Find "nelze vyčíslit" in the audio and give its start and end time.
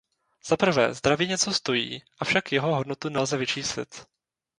3.09-4.05